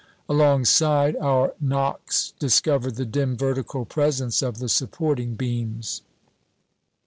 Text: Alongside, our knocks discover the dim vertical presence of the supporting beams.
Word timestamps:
Alongside, 0.27 1.15
our 1.17 1.53
knocks 1.61 2.33
discover 2.39 2.89
the 2.89 3.05
dim 3.05 3.37
vertical 3.37 3.85
presence 3.85 4.41
of 4.41 4.57
the 4.57 4.67
supporting 4.67 5.35
beams. 5.35 6.01